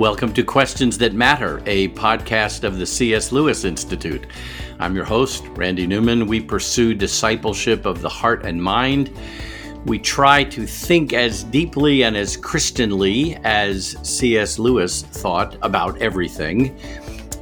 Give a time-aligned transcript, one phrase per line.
[0.00, 3.32] Welcome to Questions That Matter, a podcast of the C.S.
[3.32, 4.28] Lewis Institute.
[4.78, 6.26] I'm your host, Randy Newman.
[6.26, 9.14] We pursue discipleship of the heart and mind.
[9.84, 14.58] We try to think as deeply and as Christianly as C.S.
[14.58, 16.80] Lewis thought about everything.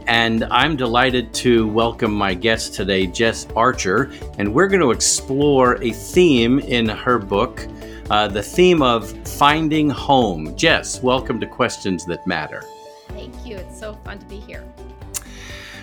[0.08, 5.80] And I'm delighted to welcome my guest today, Jess Archer, and we're going to explore
[5.80, 7.68] a theme in her book
[8.10, 10.56] uh, the theme of finding home.
[10.56, 12.62] Jess, welcome to Questions That Matter.
[13.08, 13.56] Thank you.
[13.56, 14.64] It's so fun to be here.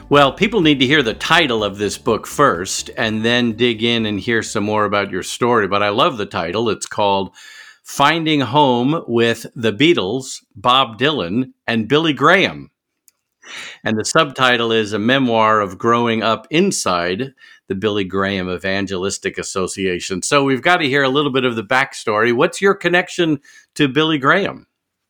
[0.09, 4.05] Well, people need to hear the title of this book first and then dig in
[4.05, 5.67] and hear some more about your story.
[5.67, 6.69] But I love the title.
[6.69, 7.33] It's called
[7.83, 12.69] Finding Home with the Beatles, Bob Dylan, and Billy Graham.
[13.83, 17.33] And the subtitle is A Memoir of Growing Up Inside
[17.67, 20.21] the Billy Graham Evangelistic Association.
[20.21, 22.33] So we've got to hear a little bit of the backstory.
[22.33, 23.39] What's your connection
[23.75, 24.67] to Billy Graham?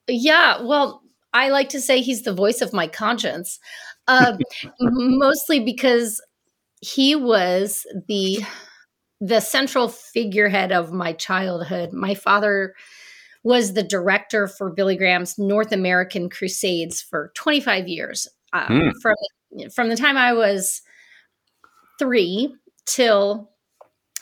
[0.07, 1.03] Yeah, well,
[1.33, 3.59] I like to say he's the voice of my conscience,
[4.07, 4.37] uh,
[4.79, 6.21] mostly because
[6.81, 8.39] he was the
[9.21, 11.93] the central figurehead of my childhood.
[11.93, 12.75] My father
[13.45, 18.27] was the director for Billy Graham's North American Crusades for 25 years.
[18.51, 18.91] Um, mm.
[19.01, 19.15] From
[19.73, 20.81] from the time I was
[21.99, 22.53] three
[22.85, 23.51] till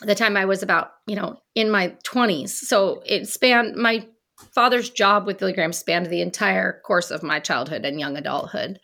[0.02, 2.50] the time I was about, you know, in my 20s.
[2.50, 4.06] So it spanned my
[4.54, 8.80] father's job with Billy Graham spanned the entire course of my childhood and young adulthood.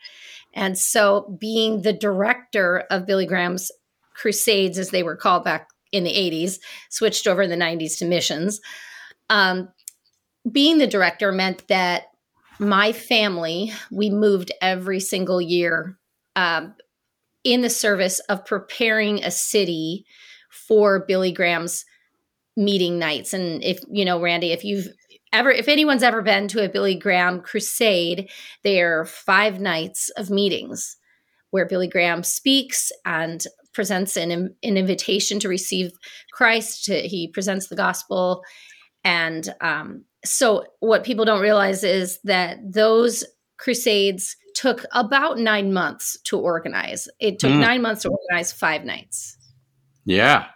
[0.56, 3.72] And so being the director of Billy Graham's
[4.16, 6.60] crusades, as they were called back in the 80s,
[6.90, 8.62] switched over in the 90s to missions.
[9.30, 9.70] Um,
[10.52, 12.04] being the director meant that
[12.60, 15.98] my family, we moved every single year
[16.36, 16.76] um,
[17.44, 20.06] in the service of preparing a city
[20.50, 21.86] for Billy Graham's
[22.58, 23.34] meeting nights.
[23.34, 24.88] And if, you know, Randy, if you've
[25.32, 28.30] ever, if anyone's ever been to a Billy Graham crusade,
[28.64, 30.98] they are five nights of meetings
[31.52, 35.92] where Billy Graham speaks and presents an, an invitation to receive
[36.34, 36.88] Christ.
[36.88, 38.44] He presents the gospel
[39.04, 43.24] and um, so, what people don't realize is that those
[43.58, 47.08] crusades took about nine months to organize.
[47.20, 47.60] It took mm.
[47.60, 49.38] nine months to organize five nights.
[50.06, 50.48] Yeah.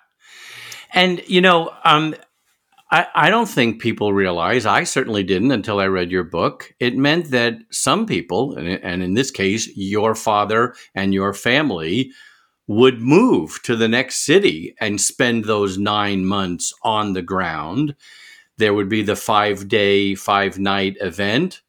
[0.94, 2.16] And, you know, um,
[2.92, 6.74] I, I don't think people realize, I certainly didn't until I read your book.
[6.80, 12.12] It meant that some people, and, and in this case, your father and your family,
[12.68, 17.96] would move to the next city and spend those nine months on the ground
[18.58, 21.62] there would be the five day, five night event,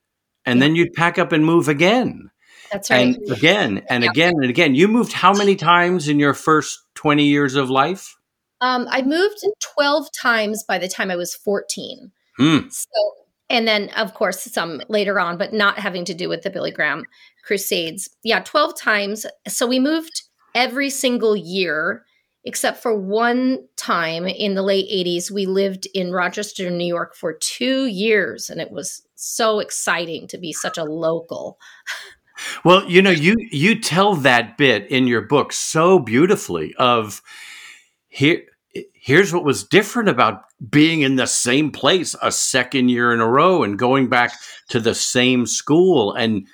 [0.45, 2.31] and then you'd pack up and move again.
[2.71, 3.17] That's right.
[3.17, 4.75] And again and again and again.
[4.75, 8.17] You moved how many times in your first 20 years of life?
[8.61, 12.11] Um, I moved 12 times by the time I was 14.
[12.37, 12.59] Hmm.
[12.71, 12.87] So,
[13.51, 16.71] and then, of course, some later on, but not having to do with the Billy
[16.71, 17.05] Graham
[17.45, 18.09] Crusades.
[18.23, 19.27] Yeah, 12 times.
[19.47, 20.23] So we moved
[20.55, 22.05] every single year
[22.45, 27.33] except for one time in the late 80s we lived in rochester new york for
[27.33, 31.59] two years and it was so exciting to be such a local
[32.65, 37.23] well you know you you tell that bit in your book so beautifully of
[38.09, 38.43] here
[38.93, 43.29] here's what was different about being in the same place a second year in a
[43.29, 44.33] row and going back
[44.69, 46.47] to the same school and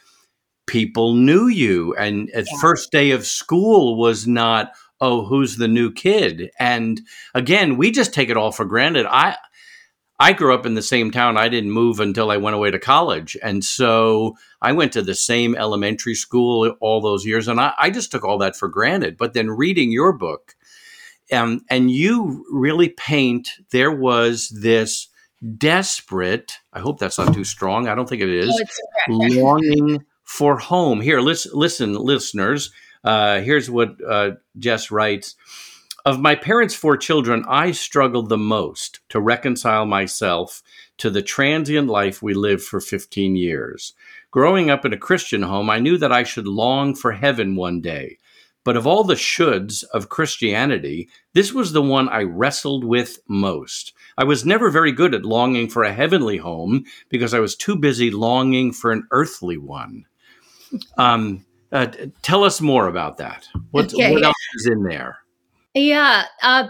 [0.66, 2.60] people knew you and uh, yeah.
[2.60, 6.50] first day of school was not oh, who's the new kid?
[6.58, 7.00] And
[7.34, 9.06] again, we just take it all for granted.
[9.06, 9.36] I
[10.22, 11.38] I grew up in the same town.
[11.38, 13.38] I didn't move until I went away to college.
[13.42, 17.48] And so I went to the same elementary school all those years.
[17.48, 19.16] And I, I just took all that for granted.
[19.16, 20.56] But then reading your book,
[21.32, 25.08] um, and you really paint, there was this
[25.56, 27.88] desperate, I hope that's not too strong.
[27.88, 28.62] I don't think it is,
[29.08, 31.00] oh, longing for home.
[31.00, 32.70] Here, listen, listen listeners.
[33.02, 35.36] Uh, here's what uh, Jess writes
[36.04, 40.62] Of my parents' four children, I struggled the most to reconcile myself
[40.98, 43.94] to the transient life we lived for 15 years.
[44.30, 47.80] Growing up in a Christian home, I knew that I should long for heaven one
[47.80, 48.18] day.
[48.62, 53.94] But of all the shoulds of Christianity, this was the one I wrestled with most.
[54.18, 57.74] I was never very good at longing for a heavenly home because I was too
[57.74, 60.04] busy longing for an earthly one.
[60.98, 61.86] Um, uh,
[62.22, 63.48] tell us more about that.
[63.70, 64.12] What, okay.
[64.12, 65.18] what else is in there?
[65.74, 66.24] Yeah.
[66.42, 66.68] Uh,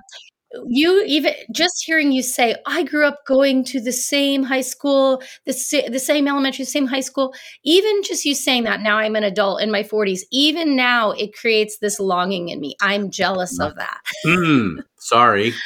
[0.67, 5.23] you even just hearing you say, I grew up going to the same high school,
[5.47, 7.35] the, sa- the same elementary, the same high school.
[7.63, 11.37] Even just you saying that now I'm an adult in my 40s, even now it
[11.37, 12.75] creates this longing in me.
[12.81, 14.01] I'm jealous of that.
[14.27, 15.55] mm, sorry.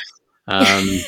[0.47, 0.99] Um,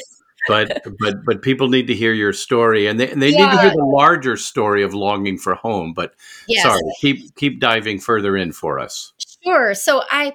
[0.48, 3.46] but but but people need to hear your story, and they and they yeah.
[3.46, 5.92] need to hear the larger story of longing for home.
[5.94, 6.14] But
[6.48, 6.62] yes.
[6.62, 9.12] sorry, keep keep diving further in for us.
[9.44, 9.74] Sure.
[9.74, 10.32] So I,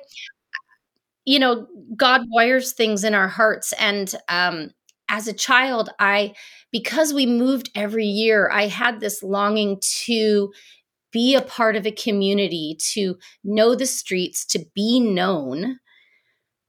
[1.25, 4.71] you know, God wires things in our hearts, and um,
[5.09, 6.33] as a child, I
[6.71, 10.51] because we moved every year, I had this longing to
[11.11, 15.79] be a part of a community, to know the streets, to be known,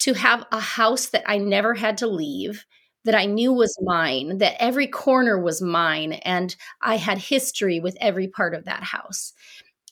[0.00, 2.66] to have a house that I never had to leave,
[3.04, 7.96] that I knew was mine, that every corner was mine, and I had history with
[8.00, 9.32] every part of that house.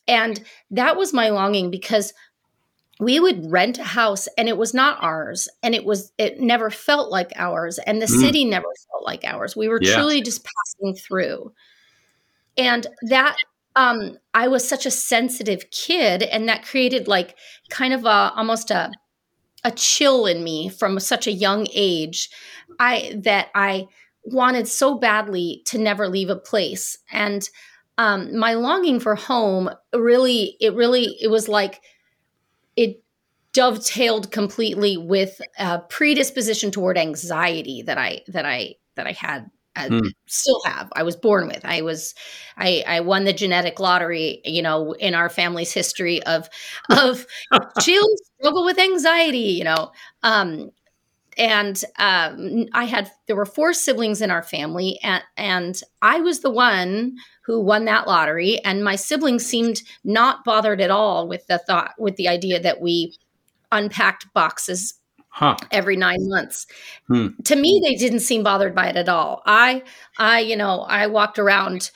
[0.07, 2.13] And that was my longing because
[3.01, 6.71] we would rent a house and it was not ours and it was it never
[6.71, 8.21] felt like ours and the mm.
[8.21, 9.95] city never felt like ours we were yeah.
[9.95, 11.51] truly just passing through
[12.59, 13.37] and that
[13.75, 17.37] um i was such a sensitive kid and that created like
[17.71, 18.93] kind of a almost a
[19.65, 22.31] a chill in me from such a young age
[22.79, 23.87] i that i
[24.25, 26.99] wanted so badly to never leave a place.
[27.13, 27.49] And
[27.99, 31.83] um my longing for home really it really it was like
[32.77, 33.03] it
[33.53, 40.09] dovetailed completely with a predisposition toward anxiety that I that I that I had hmm.
[40.27, 42.15] still have i was born with i was
[42.57, 46.49] i i won the genetic lottery you know in our family's history of
[46.91, 47.27] of
[47.81, 49.91] children struggle with anxiety you know
[50.23, 50.71] um
[51.39, 56.41] and um i had there were four siblings in our family and and i was
[56.41, 57.17] the one
[57.51, 58.61] who won that lottery.
[58.65, 62.81] And my siblings seemed not bothered at all with the thought, with the idea that
[62.81, 63.17] we
[63.73, 64.95] unpacked boxes
[65.33, 65.57] Huh.
[65.71, 66.67] every nine months.
[67.07, 67.29] Hmm.
[67.45, 69.43] To me, they didn't seem bothered by it at all.
[69.47, 69.85] I,
[70.19, 71.91] I, you know, I walked around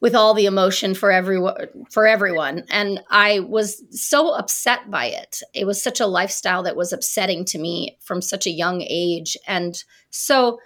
[0.00, 1.54] with all the emotion for everyone,
[1.88, 5.40] for everyone, and I was so upset by it.
[5.54, 9.36] It was such a lifestyle that was upsetting to me from such a young age,
[9.46, 10.58] and so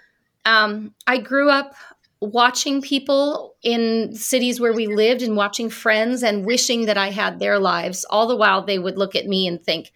[0.43, 1.75] um, I grew up
[2.19, 7.37] watching people in cities where we lived and watching friends and wishing that I had
[7.37, 8.05] their lives.
[8.09, 9.91] All the while, they would look at me and think,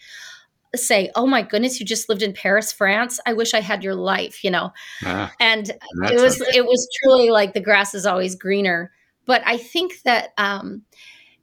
[0.75, 3.19] say, "Oh my goodness, you just lived in Paris, France.
[3.25, 4.71] I wish I had your life," you know.
[5.05, 8.91] Ah, and it was it was truly like the grass is always greener.
[9.25, 10.83] But I think that um,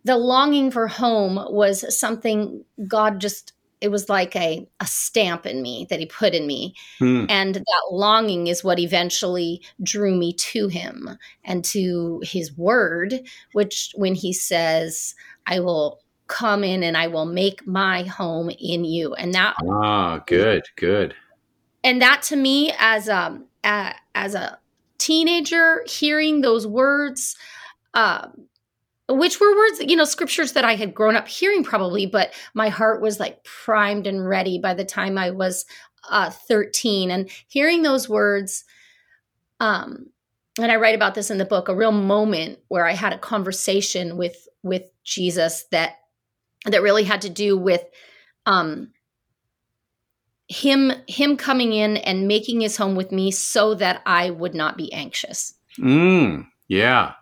[0.05, 5.63] the longing for home was something God just it was like a, a stamp in
[5.63, 6.75] me that he put in me.
[6.99, 7.27] Hmm.
[7.29, 13.21] And that longing is what eventually drew me to him and to his word,
[13.53, 15.15] which when he says,
[15.47, 19.15] I will come in and I will make my home in you.
[19.15, 21.15] And that Ah, good, good.
[21.83, 24.59] And that to me as um a as a
[24.99, 27.37] teenager hearing those words
[27.95, 28.49] um,
[29.09, 32.69] which were words, you know, scriptures that I had grown up hearing probably, but my
[32.69, 35.65] heart was like primed and ready by the time I was
[36.11, 37.11] uh, 13.
[37.11, 38.65] And hearing those words,
[39.61, 40.11] um,
[40.61, 43.19] and I write about this in the book, a real moment where I had a
[43.19, 45.97] conversation with with Jesus that
[46.67, 47.85] that really had to do with
[48.47, 48.93] um,
[50.49, 54.77] him him coming in and making his home with me so that I would not
[54.77, 55.55] be anxious.
[55.79, 57.13] Mm, yeah.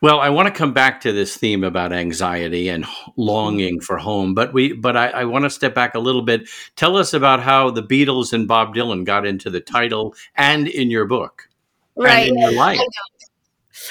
[0.00, 2.84] Well, I want to come back to this theme about anxiety and
[3.16, 6.46] longing for home, but we, but I, I, want to step back a little bit.
[6.76, 10.90] Tell us about how the Beatles and Bob Dylan got into the title and in
[10.90, 11.48] your book,
[11.96, 12.28] right?
[12.28, 12.80] in your life.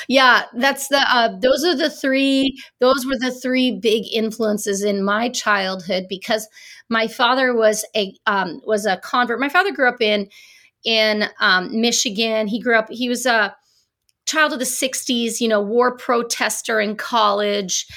[0.08, 1.00] Yeah, that's the.
[1.00, 2.58] Uh, those are the three.
[2.80, 6.48] Those were the three big influences in my childhood because
[6.90, 9.40] my father was a um, was a convert.
[9.40, 10.30] My father grew up in
[10.84, 12.48] in um, Michigan.
[12.48, 12.90] He grew up.
[12.90, 13.56] He was a
[14.26, 17.88] child of the 60s, you know, war protester in college,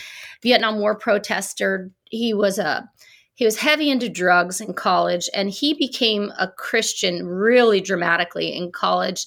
[0.42, 1.90] Vietnam War protester.
[2.10, 2.88] He was a
[3.34, 8.72] he was heavy into drugs in college and he became a Christian really dramatically in
[8.72, 9.26] college.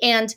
[0.00, 0.34] And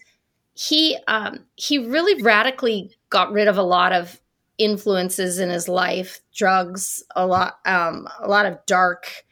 [0.56, 4.20] he um, he really radically got rid of a lot of
[4.58, 9.26] influences in his life, drugs, a lot um, a lot of dark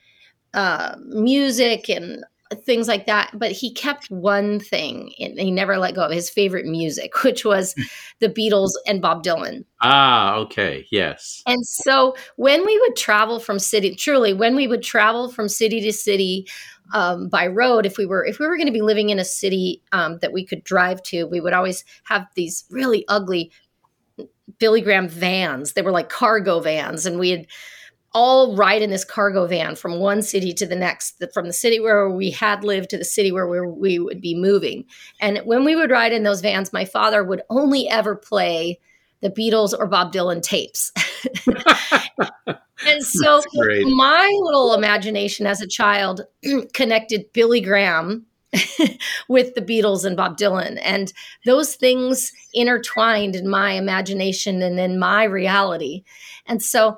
[0.53, 2.23] uh, music and
[2.55, 3.31] things like that.
[3.33, 7.45] But he kept one thing, and he never let go of his favorite music, which
[7.45, 7.75] was
[8.19, 9.65] the Beatles and Bob Dylan.
[9.81, 11.41] Ah, okay, yes.
[11.45, 15.81] And so when we would travel from city, truly, when we would travel from city
[15.81, 16.47] to city
[16.93, 19.25] um, by road, if we were if we were going to be living in a
[19.25, 23.51] city um, that we could drive to, we would always have these really ugly
[24.59, 25.73] Billy Graham vans.
[25.73, 27.47] They were like cargo vans, and we had
[28.13, 31.79] all ride in this cargo van from one city to the next, from the city
[31.79, 34.85] where we had lived to the city where we, we would be moving.
[35.19, 38.79] And when we would ride in those vans, my father would only ever play
[39.21, 40.91] the Beatles or Bob Dylan tapes.
[42.85, 46.21] and so my little imagination as a child
[46.73, 48.25] connected Billy Graham
[49.27, 50.79] with the Beatles and Bob Dylan.
[50.83, 51.11] And
[51.45, 56.03] those things intertwined in my imagination and in my reality.
[56.45, 56.97] And so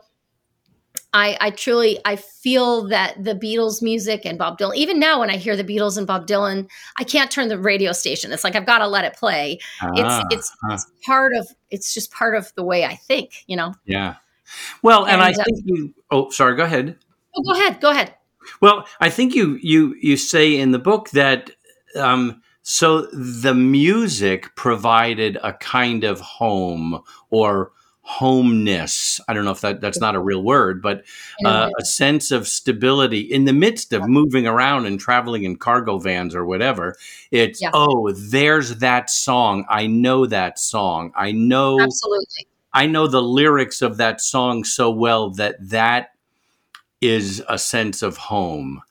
[1.15, 5.29] I, I truly I feel that the Beatles music and Bob Dylan, even now when
[5.29, 8.33] I hear the Beatles and Bob Dylan, I can't turn the radio station.
[8.33, 9.59] It's like I've got to let it play.
[9.81, 13.55] Ah, it's, it's, it's part of it's just part of the way I think, you
[13.55, 13.73] know.
[13.85, 14.15] Yeah.
[14.81, 15.93] Well, and, and I uh, think you.
[16.11, 16.57] Oh, sorry.
[16.57, 16.97] Go ahead.
[17.33, 17.79] Oh, go ahead.
[17.79, 18.13] Go ahead.
[18.59, 21.49] Well, I think you you you say in the book that
[21.95, 27.71] um, so the music provided a kind of home or
[28.05, 29.19] homeness.
[29.27, 31.03] I don't know if that, that's not a real word, but
[31.43, 35.97] uh, a sense of stability in the midst of moving around and traveling in cargo
[35.97, 36.95] vans or whatever.
[37.31, 37.71] It's, yeah.
[37.73, 39.65] oh, there's that song.
[39.69, 41.13] I know that song.
[41.15, 41.79] I know.
[41.81, 42.47] Absolutely.
[42.73, 46.11] I know the lyrics of that song so well that that
[47.01, 48.81] is a sense of home.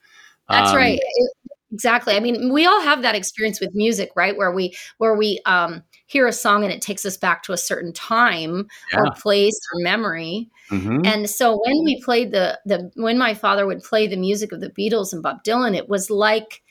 [0.48, 0.98] That's um, right.
[1.00, 1.30] It,
[1.70, 2.14] exactly.
[2.14, 4.36] I mean, we all have that experience with music, right?
[4.36, 5.82] Where we where we um,
[6.14, 9.00] hear a song and it takes us back to a certain time yeah.
[9.00, 10.48] or place or memory.
[10.70, 11.00] Mm-hmm.
[11.04, 14.60] And so when we played the the when my father would play the music of
[14.60, 16.62] the Beatles and Bob Dylan, it was like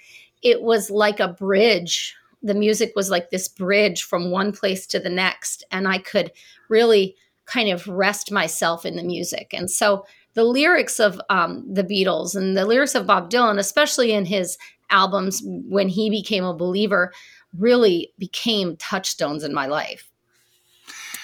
[0.42, 2.16] it was like a bridge.
[2.42, 6.32] The music was like this bridge from one place to the next, and I could
[6.70, 9.54] really kind of rest myself in the music.
[9.54, 14.14] And so the lyrics of um, the Beatles and the lyrics of Bob Dylan, especially
[14.14, 14.58] in his
[14.90, 17.12] albums when he became a believer,
[17.58, 20.10] really became touchstones in my life.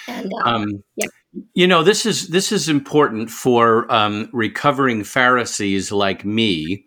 [0.07, 1.07] And uh, um, yeah.
[1.53, 6.86] you know, this is this is important for um, recovering Pharisees like me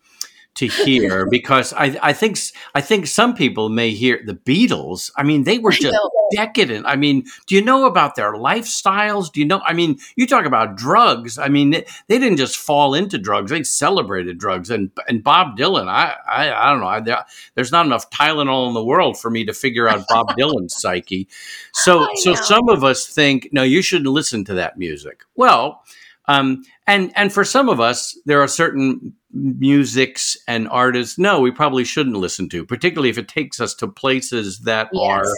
[0.55, 2.39] to hear because I, I think
[2.75, 5.11] I think some people may hear the Beatles.
[5.17, 5.97] I mean, they were just
[6.33, 6.87] decadent.
[6.87, 9.33] I mean, do you know about their lifestyles?
[9.33, 9.61] Do you know?
[9.65, 11.39] I mean, you talk about drugs.
[11.39, 14.71] I mean, they, they didn't just fall into drugs; they celebrated drugs.
[14.71, 17.15] And and Bob Dylan, I I, I don't know.
[17.15, 20.81] I, there's not enough Tylenol in the world for me to figure out Bob Dylan's
[20.81, 21.29] psyche.
[21.73, 25.23] So so some of us think, no, you shouldn't listen to that music.
[25.37, 25.83] Well.
[26.33, 31.51] Um, and and for some of us, there are certain musics and artists no we
[31.51, 35.03] probably shouldn't listen to particularly if it takes us to places that yes.
[35.03, 35.35] are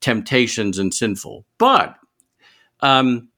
[0.00, 1.96] temptations and sinful but
[2.80, 3.28] um,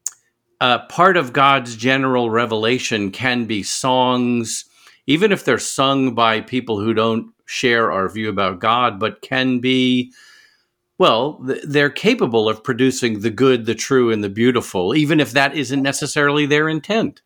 [0.60, 4.64] uh, part of god's general revelation can be songs
[5.06, 9.58] even if they're sung by people who don't share our view about god but can
[9.58, 10.12] be
[10.98, 15.56] well they're capable of producing the good the true and the beautiful even if that
[15.56, 17.22] isn't necessarily their intent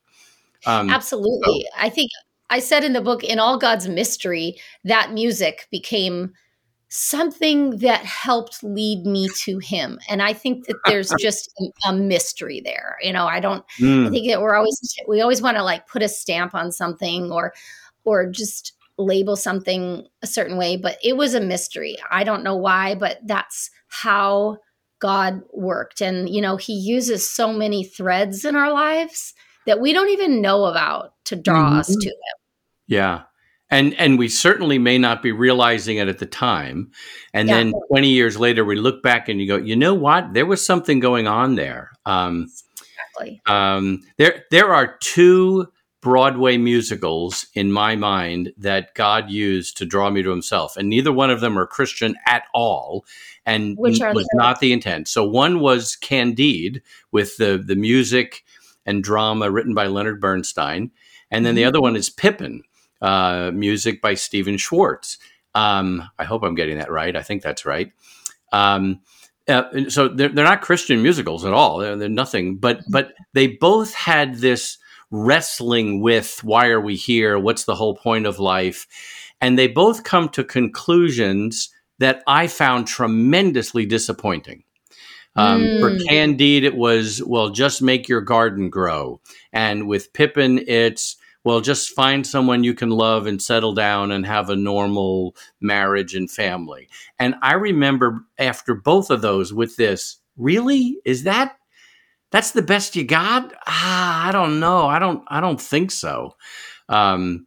[0.66, 1.66] um, Absolutely.
[1.72, 1.78] So.
[1.78, 2.10] I think
[2.50, 6.32] I said in the book, in all God's mystery, that music became
[6.88, 11.92] something that helped lead me to him and i think that there's just a, a,
[11.94, 14.06] mystery there you know i don't mm.
[14.06, 17.32] i think that we're always we always want to like put a stamp on something
[17.32, 17.54] or
[18.04, 22.56] or just label something a certain way but it was a mystery i don't know
[22.56, 24.56] why but that's how
[25.00, 29.34] god worked and you know he uses so many threads in our lives
[29.66, 31.78] that we don't even know about to draw mm-hmm.
[31.78, 32.38] us to him
[32.92, 33.22] yeah.
[33.70, 36.90] And and we certainly may not be realizing it at the time.
[37.32, 37.54] And yeah.
[37.54, 40.34] then 20 years later we look back and you go, "You know what?
[40.34, 43.40] There was something going on there." Um, exactly.
[43.46, 45.71] Um, there there are two
[46.02, 50.76] Broadway musicals in my mind that God used to draw me to himself.
[50.76, 53.06] And neither one of them are Christian at all
[53.46, 55.08] and Which was not the intent.
[55.08, 56.82] So one was Candide
[57.12, 58.44] with the the music
[58.84, 60.90] and drama written by Leonard Bernstein.
[61.30, 61.56] And then mm-hmm.
[61.56, 62.62] the other one is Pippin,
[63.00, 65.18] uh, music by Stephen Schwartz.
[65.54, 67.14] Um, I hope I'm getting that right.
[67.14, 67.92] I think that's right.
[68.52, 69.00] Um,
[69.48, 71.78] uh, so they're, they're not Christian musicals at all.
[71.78, 74.78] They're, they're nothing, but but they both had this
[75.12, 77.38] wrestling with why are we here?
[77.38, 78.88] What's the whole point of life?
[79.40, 84.64] And they both come to conclusions that I found tremendously disappointing.
[85.36, 85.80] Um, mm.
[85.80, 85.98] For hmm.
[86.08, 89.20] Candide, it was, well, just make your garden grow.
[89.52, 94.26] And with Pippin, it's, well, just find someone you can love and settle down and
[94.26, 96.88] have a normal marriage and family.
[97.18, 100.98] And I remember after both of those with this, really?
[101.04, 101.56] Is that
[102.32, 103.52] that's the best you got?
[103.66, 104.86] Ah, I don't know.
[104.86, 106.36] I don't I don't think so.
[106.88, 107.46] Um,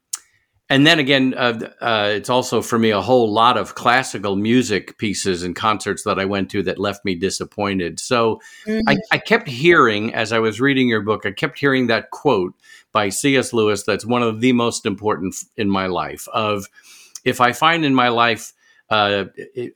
[0.67, 4.97] and then again, uh, uh, it's also for me a whole lot of classical music
[4.97, 7.99] pieces and concerts that I went to that left me disappointed.
[7.99, 8.87] So mm-hmm.
[8.89, 12.55] I, I, kept hearing, as I was reading your book, I kept hearing that quote
[12.91, 13.53] by C.S.
[13.53, 16.27] Lewis that's one of the most important in my life.
[16.29, 16.65] Of
[17.23, 18.51] if I find in my life
[18.89, 19.25] uh,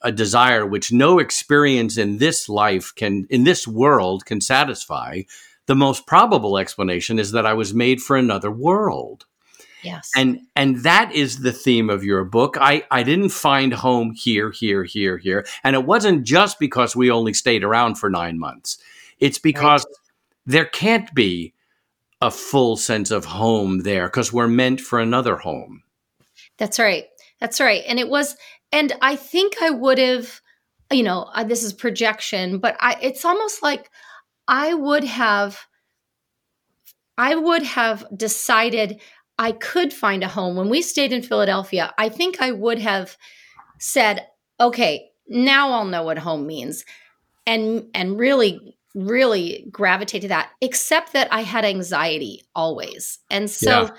[0.01, 5.22] a desire which no experience in this life can, in this world, can satisfy,
[5.66, 9.25] the most probable explanation is that I was made for another world.
[9.84, 10.12] Yes.
[10.16, 12.58] And and that is the theme of your book.
[12.60, 15.46] I I didn't find home here, here, here, here.
[15.63, 18.78] And it wasn't just because we only stayed around for 9 months.
[19.20, 19.96] It's because right.
[20.46, 21.54] there can't be
[22.22, 25.84] a full sense of home there because we're meant for another home.
[26.58, 27.06] That's right.
[27.39, 27.84] That's right.
[27.88, 28.36] And it was
[28.72, 30.42] and I think I would have
[30.92, 33.90] you know, uh, this is projection, but I it's almost like
[34.48, 35.60] I would have
[37.18, 39.02] I would have decided
[39.38, 40.56] I could find a home.
[40.56, 43.18] When we stayed in Philadelphia, I think I would have
[43.78, 44.28] said,
[44.60, 46.86] okay, now I'll know what home means.
[47.46, 53.20] And and really really gravitate to that except that I had anxiety always.
[53.30, 53.90] And so yeah.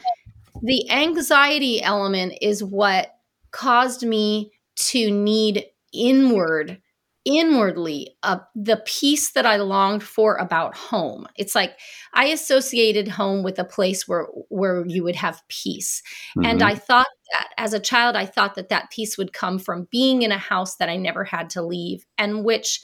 [0.62, 3.14] the anxiety element is what
[3.52, 4.50] caused me
[4.88, 6.80] to need inward
[7.24, 11.26] inwardly uh, the peace that I longed for about home.
[11.36, 11.78] It's like
[12.14, 16.02] I associated home with a place where where you would have peace.
[16.30, 16.46] Mm-hmm.
[16.46, 19.88] And I thought that as a child I thought that that peace would come from
[19.90, 22.80] being in a house that I never had to leave and which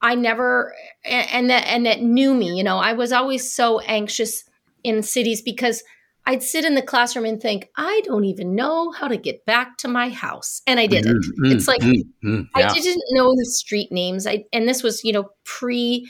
[0.00, 2.78] I never and that and that knew me, you know.
[2.78, 4.44] I was always so anxious
[4.82, 5.82] in cities because
[6.28, 9.78] I'd sit in the classroom and think, I don't even know how to get back
[9.78, 10.60] to my house.
[10.66, 11.22] And I didn't.
[11.22, 11.56] Mm-hmm.
[11.56, 12.42] It's like mm-hmm.
[12.54, 12.68] yeah.
[12.70, 14.26] I didn't know the street names.
[14.26, 16.06] I and this was, you know, pre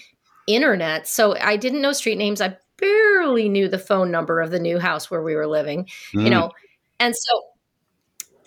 [0.49, 1.07] internet.
[1.07, 2.41] So I didn't know street names.
[2.41, 6.25] I barely knew the phone number of the new house where we were living, mm.
[6.25, 6.51] you know.
[6.99, 7.43] And so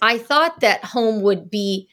[0.02, 1.88] I thought that home would be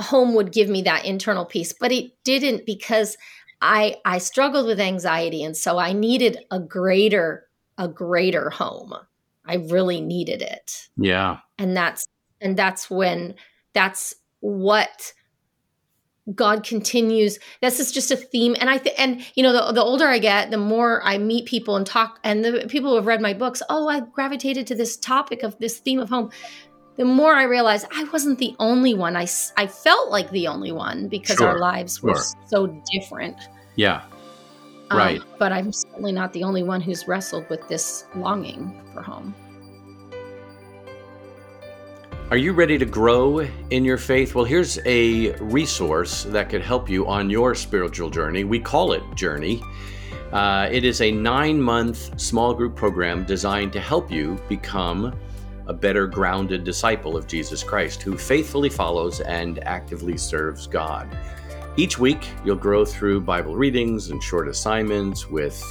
[0.00, 3.18] home would give me that internal peace, but it didn't because
[3.60, 7.48] I I struggled with anxiety and so I needed a greater
[7.82, 8.94] a greater home.
[9.44, 10.88] I really needed it.
[10.96, 11.38] Yeah.
[11.58, 12.06] And that's
[12.40, 13.34] and that's when
[13.72, 15.12] that's what
[16.32, 17.40] God continues.
[17.60, 20.18] This is just a theme, and I th- and you know the the older I
[20.18, 23.34] get, the more I meet people and talk, and the people who have read my
[23.34, 23.60] books.
[23.68, 26.30] Oh, I gravitated to this topic of this theme of home.
[26.96, 29.16] The more I realize I wasn't the only one.
[29.16, 32.22] I I felt like the only one because sure, our lives were sure.
[32.46, 33.36] so different.
[33.74, 34.02] Yeah.
[34.90, 35.22] Um, right.
[35.38, 39.34] But I'm certainly not the only one who's wrestled with this longing for home.
[42.30, 44.34] Are you ready to grow in your faith?
[44.34, 48.42] Well, here's a resource that could help you on your spiritual journey.
[48.42, 49.62] We call it Journey.
[50.32, 55.14] Uh, it is a nine month small group program designed to help you become
[55.66, 61.14] a better grounded disciple of Jesus Christ who faithfully follows and actively serves God.
[61.76, 65.62] Each week, you'll grow through Bible readings and short assignments with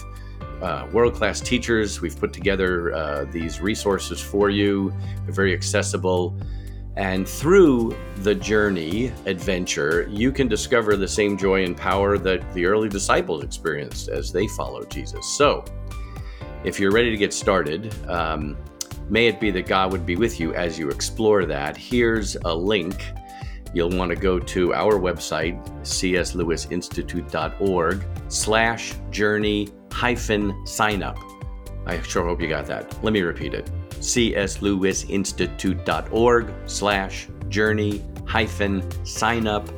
[0.61, 2.01] uh, world class teachers.
[2.01, 4.93] We've put together uh, these resources for you,
[5.25, 6.37] they're very accessible.
[6.97, 12.65] And through the journey adventure, you can discover the same joy and power that the
[12.65, 15.25] early disciples experienced as they followed Jesus.
[15.37, 15.63] So,
[16.63, 18.57] if you're ready to get started, um,
[19.09, 21.77] may it be that God would be with you as you explore that.
[21.77, 23.05] Here's a link
[23.73, 31.19] you'll want to go to our website, cslewisinstitute.org slash journey hyphen sign up.
[31.85, 33.03] I sure hope you got that.
[33.03, 33.69] Let me repeat it.
[33.91, 39.69] cslewisinstitute.org slash journey hyphen sign up.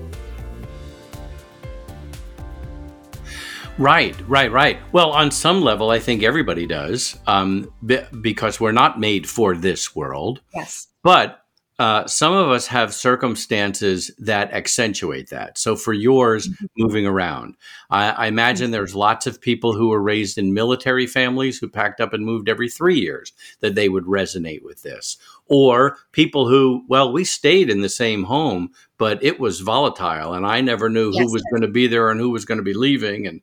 [3.79, 4.77] Right, right, right.
[4.91, 7.73] Well, on some level, I think everybody does, um,
[8.21, 10.41] because we're not made for this world.
[10.53, 10.89] Yes.
[11.01, 11.42] But
[11.83, 15.57] uh, some of us have circumstances that accentuate that.
[15.57, 16.65] So for yours, mm-hmm.
[16.77, 17.57] moving around,
[17.89, 18.71] I, I, imagine mm-hmm.
[18.71, 22.47] there's lots of people who were raised in military families who packed up and moved
[22.47, 25.17] every three years that they would resonate with this.
[25.47, 30.45] Or people who, well, we stayed in the same home, but it was volatile and
[30.45, 32.63] I never knew yes, who was going to be there and who was going to
[32.63, 33.27] be leaving.
[33.27, 33.41] And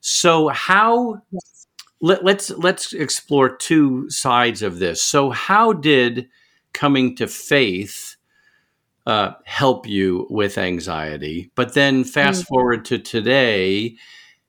[0.00, 1.66] so how, yes.
[2.00, 5.04] let, let's, let's explore two sides of this.
[5.04, 6.30] So how did,
[6.72, 8.16] coming to faith
[9.06, 11.50] uh, help you with anxiety.
[11.54, 12.54] But then fast mm-hmm.
[12.54, 13.96] forward to today,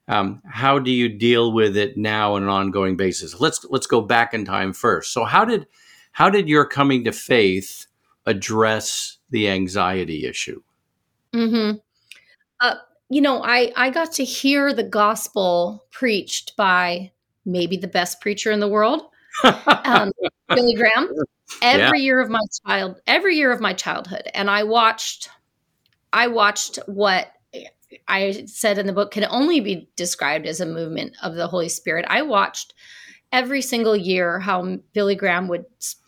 [0.06, 3.40] um, how do you deal with it now on an ongoing basis?
[3.40, 5.12] Let's let's go back in time first.
[5.12, 5.66] So how did
[6.12, 7.86] how did your coming to faith
[8.26, 10.60] address the anxiety issue?
[11.32, 11.72] Hmm.
[12.60, 12.74] Uh,
[13.08, 17.12] you know, I I got to hear the gospel preached by
[17.46, 19.02] maybe the best preacher in the world,
[19.84, 20.12] um,
[20.48, 21.08] Billy Graham
[21.62, 22.04] every yeah.
[22.04, 25.28] year of my child every year of my childhood and i watched
[26.12, 27.32] i watched what
[28.08, 31.68] i said in the book can only be described as a movement of the holy
[31.68, 32.74] spirit i watched
[33.32, 35.64] every single year how billy graham would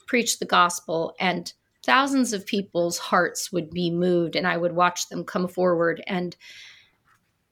[0.07, 1.53] preach the gospel and
[1.85, 6.37] thousands of people's hearts would be moved and i would watch them come forward and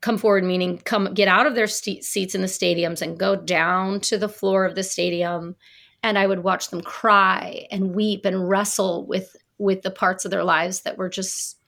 [0.00, 3.36] come forward meaning come get out of their st- seats in the stadiums and go
[3.36, 5.56] down to the floor of the stadium.
[6.02, 10.30] And I would watch them cry and weep and wrestle with with the parts of
[10.30, 11.62] their lives that were just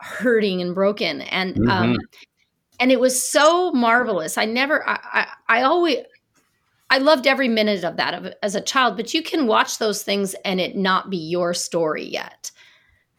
[0.00, 1.22] hurting and broken.
[1.22, 1.70] And um, mm-hmm.
[1.70, 1.98] um
[2.80, 4.36] and it was so marvelous.
[4.36, 5.98] I never I, I, I always
[6.90, 10.34] i loved every minute of that as a child but you can watch those things
[10.44, 12.50] and it not be your story yet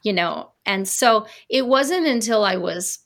[0.05, 0.51] you know?
[0.67, 2.99] And so it wasn't until i was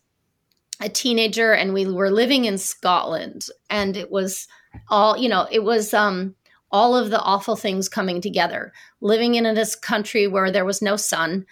[0.82, 4.48] a teenager and we were living in scotland and it was
[4.90, 6.36] all you know it was um
[6.72, 10.96] all of the awful things coming together living in this country where there was no
[10.96, 11.46] sun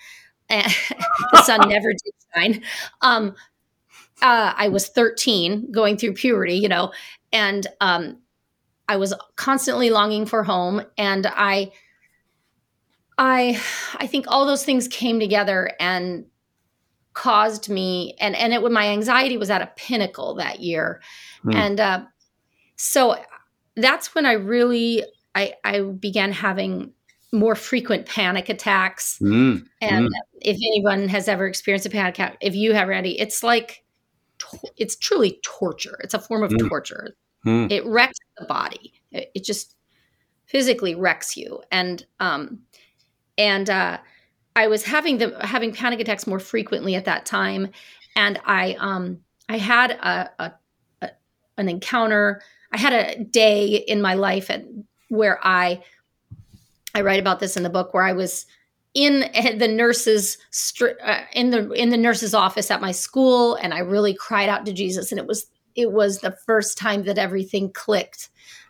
[0.49, 2.63] the sun never did shine.
[3.01, 3.35] Um,
[4.21, 6.91] uh, I was 13 going through puberty, you know,
[7.31, 8.17] and um,
[8.87, 10.81] I was constantly longing for home.
[10.97, 11.71] And I,
[13.17, 13.61] I,
[13.95, 16.25] I think all those things came together and
[17.17, 21.01] caused me, and and it when my anxiety was at a pinnacle that year,
[21.43, 21.55] mm.
[21.55, 22.05] and uh,
[22.75, 23.17] so
[23.75, 25.03] that's when I really
[25.33, 26.93] I, I began having
[27.31, 29.19] more frequent panic attacks.
[29.19, 30.11] Mm, and mm.
[30.41, 33.83] if anyone has ever experienced a panic attack, if you have, Randy, it's like,
[34.77, 35.99] it's truly torture.
[36.03, 36.67] It's a form of mm.
[36.67, 37.15] torture.
[37.45, 37.71] Mm.
[37.71, 38.93] It wrecks the body.
[39.11, 39.75] It, it, just
[40.45, 41.61] physically wrecks you.
[41.71, 42.59] And, um,
[43.37, 43.99] and, uh,
[44.57, 47.69] I was having the, having panic attacks more frequently at that time.
[48.15, 50.53] And I, um, I had a, a,
[51.03, 51.09] a
[51.57, 52.41] an encounter.
[52.73, 54.65] I had a day in my life at,
[55.09, 55.81] where I
[56.95, 58.47] I write about this in the book where I was
[58.95, 60.37] in the nurses
[60.81, 64.65] uh, in the in the nurse's office at my school and I really cried out
[64.65, 68.29] to Jesus and it was it was the first time that everything clicked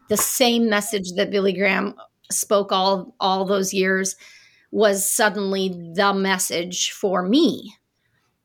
[0.10, 1.96] the same message that Billy Graham
[2.30, 4.18] spoke all all those years
[4.72, 7.74] was suddenly the message for me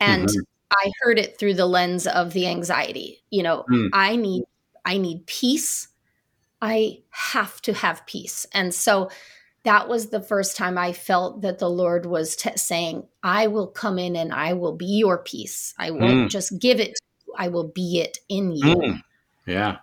[0.00, 0.40] and mm-hmm.
[0.72, 3.88] I heard it through the lens of the anxiety you know mm.
[3.92, 4.44] I need
[4.84, 5.88] I need peace
[6.60, 9.10] I have to have peace and so
[9.64, 13.68] that was the first time I felt that the Lord was t- saying, I will
[13.68, 15.74] come in and I will be your peace.
[15.78, 16.28] I won't mm.
[16.28, 16.98] just give it,
[17.38, 18.74] I will be it in you.
[18.74, 19.02] Mm.
[19.46, 19.76] Yeah.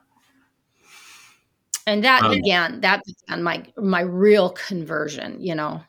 [1.88, 5.82] And that um, began, that began my, my real conversion, you know.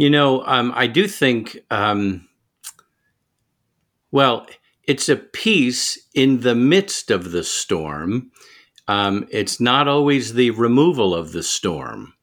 [0.00, 2.28] You know, um, I do think, um,
[4.12, 4.46] well,
[4.84, 8.30] it's a peace in the midst of the storm
[8.88, 12.14] um, it's not always the removal of the storm.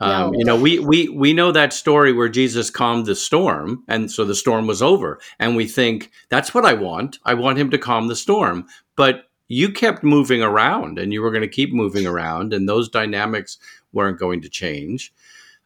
[0.00, 4.10] Um, You know, we, we, we know that story where Jesus calmed the storm, and
[4.10, 5.20] so the storm was over.
[5.38, 7.18] And we think, that's what I want.
[7.26, 8.66] I want him to calm the storm.
[8.96, 12.88] But you kept moving around, and you were going to keep moving around, and those
[12.88, 13.58] dynamics
[13.92, 15.12] weren't going to change.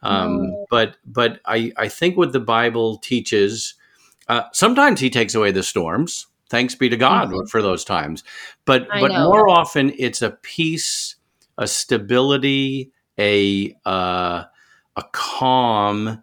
[0.02, 0.52] Um.
[0.70, 3.74] But but I, I think what the Bible teaches,
[4.28, 7.46] uh, sometimes he takes away the storms, Thanks be to God mm-hmm.
[7.46, 8.24] for those times.
[8.66, 9.30] But I but know.
[9.30, 11.16] more often it's a peace,
[11.56, 14.44] a stability, a uh,
[14.94, 16.22] a calm,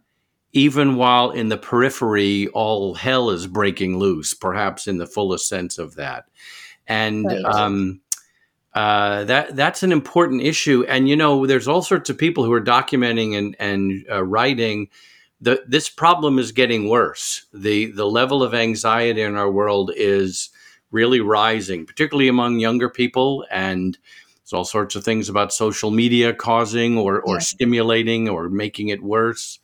[0.53, 5.79] even while in the periphery all hell is breaking loose, perhaps in the fullest sense
[5.79, 6.25] of that.
[6.85, 7.43] And right.
[7.45, 7.99] um,
[8.73, 10.85] uh, that that's an important issue.
[10.87, 14.89] And you know, there's all sorts of people who are documenting and and uh, writing
[15.41, 17.45] the, this problem is getting worse.
[17.53, 20.49] The the level of anxiety in our world is
[20.91, 23.97] really rising, particularly among younger people, and
[24.37, 27.39] there's all sorts of things about social media causing or or yeah.
[27.39, 29.59] stimulating or making it worse.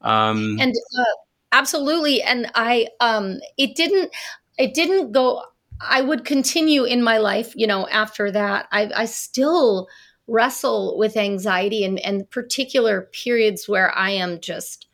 [0.00, 1.04] Um, and uh,
[1.52, 4.14] absolutely, and I um, it didn't
[4.56, 5.42] it didn't go.
[5.80, 7.86] I would continue in my life, you know.
[7.88, 9.88] After that, I, I still
[10.26, 14.88] wrestle with anxiety and, and particular periods where I am just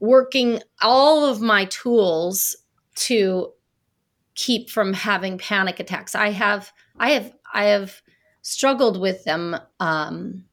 [0.00, 2.56] working all of my tools
[2.94, 3.52] to
[4.34, 6.14] keep from having panic attacks.
[6.14, 8.02] I have I have I have
[8.42, 10.44] struggled with them um,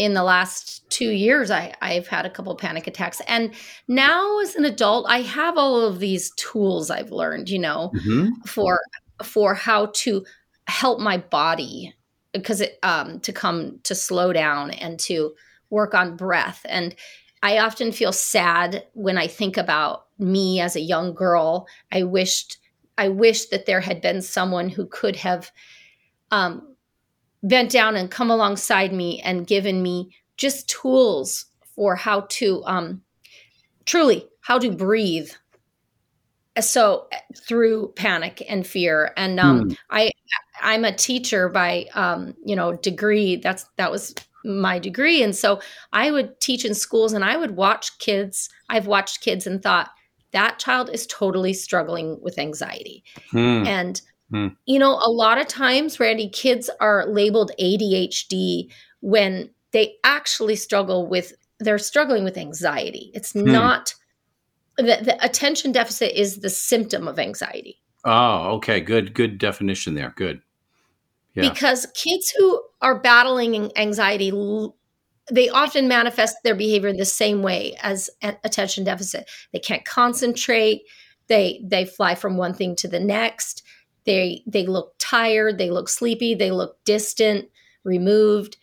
[0.00, 1.50] in the last two years.
[1.50, 3.52] I, I've had a couple panic attacks, and
[3.86, 7.50] now as an adult, I have all of these tools I've learned.
[7.50, 8.40] You know, mm-hmm.
[8.46, 8.80] for
[9.22, 10.24] for how to
[10.66, 11.94] help my body
[12.32, 15.34] because it um, to come to slow down and to
[15.68, 16.96] work on breath and
[17.42, 21.66] I often feel sad when I think about me as a young girl.
[21.90, 22.58] I wished
[22.98, 25.50] I wish that there had been someone who could have
[26.30, 26.69] um,
[27.42, 33.02] bent down and come alongside me and given me just tools for how to um,
[33.86, 35.30] truly how to breathe.
[36.60, 39.76] So through panic and fear, and um, mm.
[39.90, 40.10] I
[40.60, 43.36] I'm a teacher by um, you know degree.
[43.36, 45.22] That's that was my degree.
[45.22, 45.60] And so
[45.92, 48.48] I would teach in schools and I would watch kids.
[48.68, 49.90] I've watched kids and thought,
[50.32, 53.02] that child is totally struggling with anxiety.
[53.30, 53.66] Hmm.
[53.66, 54.48] And Hmm.
[54.66, 61.08] You know, a lot of times, Randy, kids are labeled ADHD when they actually struggle
[61.08, 63.10] with they're struggling with anxiety.
[63.14, 63.44] It's hmm.
[63.44, 63.94] not
[64.76, 67.80] the, the attention deficit is the symptom of anxiety.
[68.04, 68.80] Oh, okay.
[68.80, 70.14] Good, good definition there.
[70.16, 70.40] Good.
[71.34, 71.48] Yeah.
[71.48, 74.30] Because kids who are battling anxiety,
[75.30, 79.28] they often manifest their behavior in the same way as attention deficit.
[79.52, 80.82] They can't concentrate.
[81.28, 83.62] They they fly from one thing to the next.
[84.04, 85.58] They they look tired.
[85.58, 86.34] They look sleepy.
[86.34, 87.48] They look distant,
[87.84, 88.56] removed.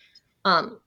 [0.45, 0.79] Um,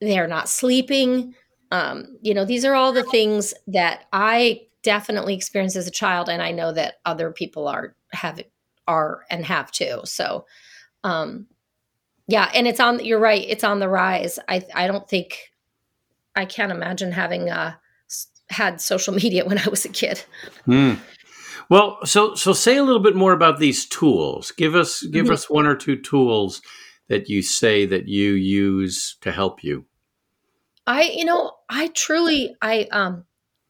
[0.00, 1.34] they are not sleeping.
[1.70, 6.28] Um, you know, these are all the things that I definitely experienced as a child,
[6.28, 8.40] and I know that other people are have
[8.86, 10.00] are and have too.
[10.04, 10.46] So,
[11.04, 11.46] um,
[12.26, 13.04] yeah, and it's on.
[13.04, 13.44] You're right.
[13.48, 14.38] It's on the rise.
[14.48, 15.52] I I don't think
[16.34, 17.74] I can't imagine having uh,
[18.48, 20.22] had social media when I was a kid.
[20.66, 20.98] Mm.
[21.72, 24.50] Well, so so say a little bit more about these tools.
[24.50, 25.32] Give us give mm-hmm.
[25.32, 26.60] us one or two tools
[27.08, 29.86] that you say that you use to help you.
[30.86, 33.24] I you know, I truly I um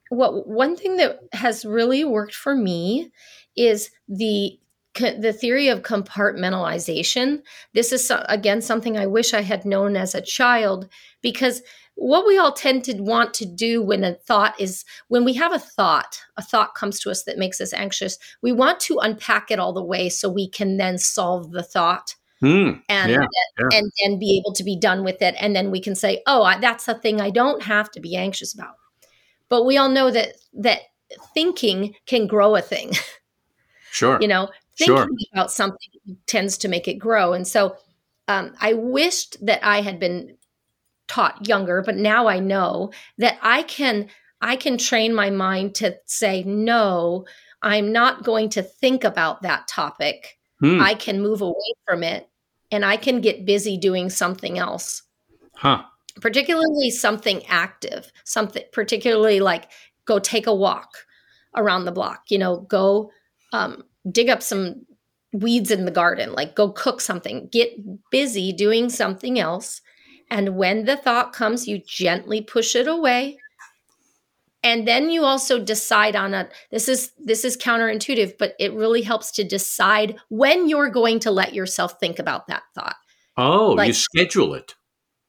[0.09, 3.12] what one thing that has really worked for me
[3.55, 4.59] is the
[4.99, 7.43] the theory of compartmentalization.
[7.73, 10.88] This is again something I wish I had known as a child
[11.21, 11.62] because
[11.94, 15.52] what we all tend to want to do when a thought is when we have
[15.52, 19.50] a thought, a thought comes to us that makes us anxious, we want to unpack
[19.50, 22.14] it all the way so we can then solve the thought.
[22.42, 23.18] Mm, and, yeah,
[23.59, 23.78] yeah.
[23.78, 26.42] and and be able to be done with it and then we can say oh
[26.42, 28.74] I, that's a thing i don't have to be anxious about
[29.48, 30.81] but we all know that that
[31.35, 32.94] thinking can grow a thing
[33.92, 35.07] sure you know thinking sure.
[35.33, 35.78] about something
[36.26, 37.76] tends to make it grow and so
[38.26, 40.37] um, i wished that i had been
[41.09, 44.09] taught younger but now i know that i can
[44.41, 47.25] i can train my mind to say no
[47.62, 50.81] i'm not going to think about that topic hmm.
[50.81, 52.29] i can move away from it
[52.71, 55.03] and i can get busy doing something else
[55.55, 55.83] huh
[56.21, 59.71] particularly something active, something particularly like
[60.05, 60.91] go take a walk
[61.57, 63.11] around the block, you know, go
[63.53, 64.85] um, dig up some
[65.33, 67.71] weeds in the garden, like go cook something, get
[68.11, 69.81] busy doing something else.
[70.33, 73.38] And when the thought comes, you gently push it away.
[74.64, 79.03] And then you also decide on a this is this is counterintuitive, but it really
[79.03, 82.97] helps to decide when you're going to let yourself think about that thought.
[83.37, 84.75] Oh, like, you schedule it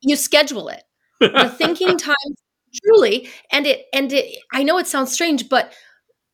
[0.03, 0.83] you schedule it.
[1.19, 2.15] The thinking time
[2.83, 5.71] truly and it and it I know it sounds strange but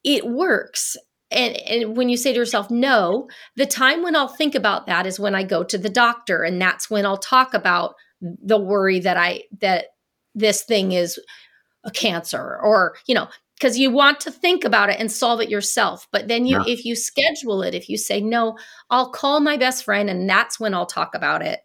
[0.03, 0.97] it works.
[1.29, 5.05] And, and when you say to yourself no, the time when I'll think about that
[5.05, 8.99] is when I go to the doctor and that's when I'll talk about the worry
[8.99, 9.88] that I that
[10.36, 11.19] this thing is
[11.84, 15.49] a cancer or you know because you want to think about it and solve it
[15.49, 16.63] yourself but then you yeah.
[16.67, 18.58] if you schedule it if you say no
[18.89, 21.62] i'll call my best friend and that's when i'll talk about it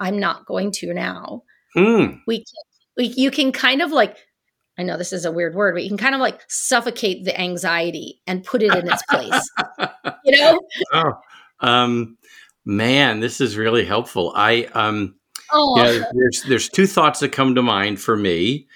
[0.00, 1.42] I'm not going to now.
[1.76, 2.20] Mm.
[2.26, 2.62] We, can,
[2.96, 4.16] we you can kind of like
[4.78, 7.38] I know this is a weird word, but you can kind of like suffocate the
[7.40, 9.50] anxiety and put it in its place.
[10.24, 10.60] you know?
[10.92, 11.12] Oh,
[11.60, 12.18] um,
[12.66, 14.34] man, this is really helpful.
[14.36, 15.14] I um,
[15.52, 15.76] oh.
[15.78, 18.66] yeah, there's there's two thoughts that come to mind for me.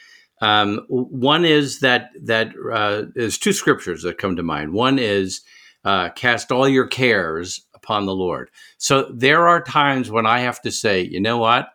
[0.40, 4.72] Um, one is that that uh, there's two scriptures that come to mind.
[4.72, 5.42] One is
[5.84, 8.50] uh, cast all your cares upon the Lord.
[8.78, 11.68] So there are times when I have to say, you know what?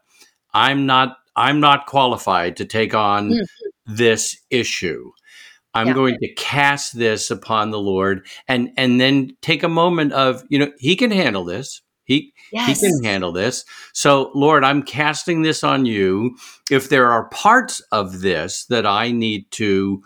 [0.53, 3.93] I'm not I'm not qualified to take on mm-hmm.
[3.93, 5.12] this issue.
[5.73, 5.93] I'm yeah.
[5.93, 10.58] going to cast this upon the Lord and and then take a moment of, you
[10.58, 11.81] know, he can handle this.
[12.06, 12.82] He yes.
[12.82, 13.65] he can handle this.
[13.94, 16.38] So, Lord, I'm casting this on you.
[16.72, 20.02] If there are parts of this that I need to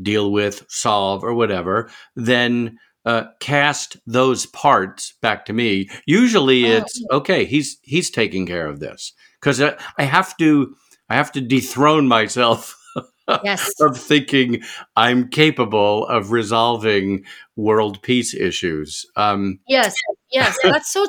[0.00, 5.88] deal with, solve or whatever, then uh, cast those parts back to me.
[6.06, 6.76] Usually, oh.
[6.76, 7.44] it's okay.
[7.44, 10.74] He's he's taking care of this because I, I have to
[11.08, 12.74] I have to dethrone myself.
[13.44, 13.72] Yes.
[13.80, 14.62] of thinking
[14.96, 17.24] I'm capable of resolving
[17.56, 19.04] world peace issues.
[19.16, 19.94] Um, yes,
[20.30, 21.06] yes, that's so.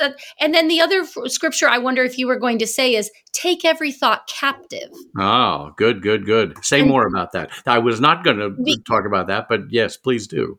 [0.00, 3.10] so and then the other scripture I wonder if you were going to say is
[3.32, 4.90] take every thought captive.
[5.16, 6.64] Oh, good, good, good.
[6.64, 7.50] Say and, more about that.
[7.66, 10.58] I was not going to talk about that, but yes, please do.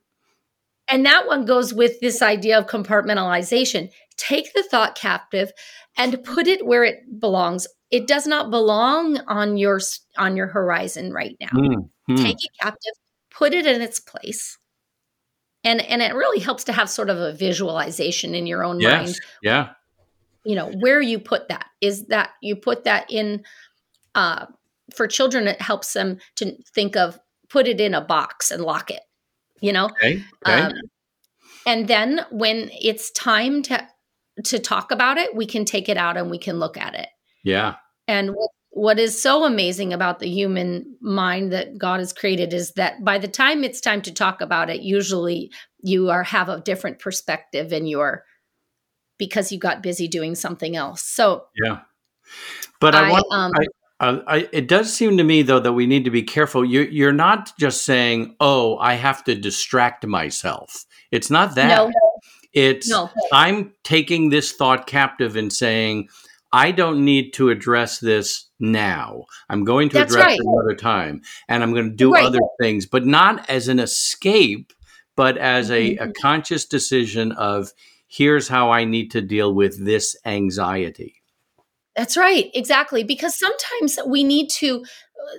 [0.88, 3.90] And that one goes with this idea of compartmentalization.
[4.18, 5.52] Take the thought captive
[5.98, 7.68] and put it where it belongs.
[7.92, 9.80] It does not belong on your
[10.18, 11.50] on your horizon right now.
[11.54, 12.16] Mm-hmm.
[12.16, 12.94] Take it captive,
[13.30, 14.58] put it in its place.
[15.64, 19.06] And and it really helps to have sort of a visualization in your own yes.
[19.06, 19.16] mind.
[19.42, 19.70] Yeah.
[20.44, 23.44] You know, where you put that is that you put that in
[24.16, 24.48] uh
[24.94, 28.92] for children it helps them to think of put it in a box and lock
[28.92, 29.02] it
[29.62, 30.62] you know okay, okay.
[30.62, 30.74] Um,
[31.66, 33.88] and then when it's time to
[34.44, 37.10] to talk about it we can take it out and we can look at it
[37.44, 37.76] yeah
[38.08, 42.72] and what, what is so amazing about the human mind that god has created is
[42.74, 46.62] that by the time it's time to talk about it usually you are have a
[46.62, 48.24] different perspective in your
[49.20, 51.80] because you got busy doing something else so yeah
[52.80, 53.52] but i, I want um,
[54.04, 56.66] I, I, it does seem to me, though, that we need to be careful.
[56.66, 61.68] You, you're not just saying, "Oh, I have to distract myself." It's not that.
[61.70, 61.92] No.
[62.54, 63.10] It's no.
[63.32, 66.10] I'm taking this thought captive and saying,
[66.52, 69.26] "I don't need to address this now.
[69.50, 70.40] I'm going to That's address right.
[70.40, 72.26] it another time, and I'm going to do right.
[72.26, 74.72] other things, but not as an escape,
[75.16, 76.10] but as a, mm-hmm.
[76.10, 77.72] a conscious decision of."
[78.08, 81.24] Here's how I need to deal with this anxiety.
[81.96, 82.50] That's right.
[82.54, 83.04] Exactly.
[83.04, 85.38] Because sometimes we need to uh,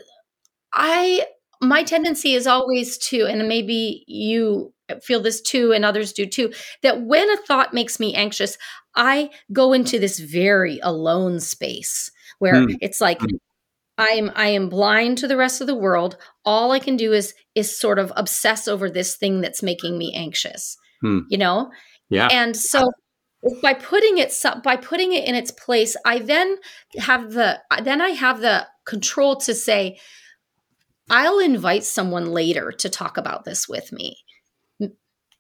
[0.73, 1.27] I
[1.61, 6.53] my tendency is always to and maybe you feel this too and others do too
[6.83, 8.59] that when a thought makes me anxious
[8.95, 12.77] I go into this very alone space where mm.
[12.81, 13.39] it's like mm.
[13.97, 16.17] I am I am blind to the rest of the world.
[16.45, 20.13] All I can do is is sort of obsess over this thing that's making me
[20.15, 20.77] anxious.
[21.01, 21.21] Hmm.
[21.29, 21.71] You know?
[22.11, 22.29] Yeah.
[22.31, 22.91] And so
[23.63, 26.57] by putting it by putting it in its place i then
[26.97, 29.99] have the then i have the control to say
[31.11, 34.17] i'll invite someone later to talk about this with me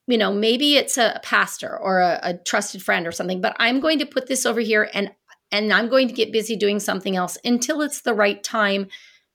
[0.06, 3.80] you know maybe it's a pastor or a, a trusted friend or something but i'm
[3.80, 5.10] going to put this over here and
[5.50, 8.86] and i'm going to get busy doing something else until it's the right time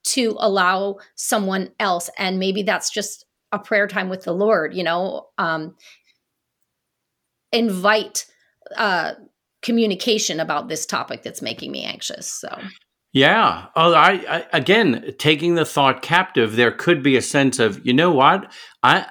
[0.02, 4.82] to allow someone else and maybe that's just a prayer time with the lord you
[4.82, 5.74] know um
[7.52, 8.26] invite
[8.76, 9.14] uh,
[9.62, 12.30] communication about this topic that's making me anxious.
[12.30, 12.48] So.
[13.12, 13.66] Yeah.
[13.74, 16.56] Oh, I, I, again taking the thought captive.
[16.56, 18.52] There could be a sense of you know what
[18.84, 19.06] I